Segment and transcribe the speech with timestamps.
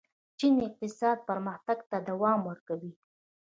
[0.37, 2.91] چین اقتصادي پرمختګ ته دوام ورکوي.